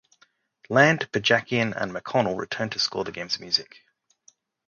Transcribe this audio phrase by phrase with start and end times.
[0.67, 3.83] Land, Bajakian and McConnell returned to score the game's music.